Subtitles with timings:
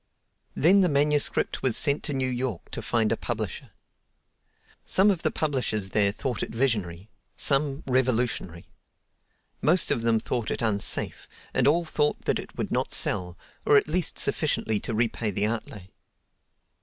[0.55, 3.69] Then the manuscript was sent to New York to find a publisher.
[4.83, 8.65] Some of the publishers there thought it visionary; some, revolutionary.
[9.61, 13.77] Most of them thought it unsafe, and all thought that it would not sell, or
[13.77, 15.85] at least sufficiently to repay the outlay.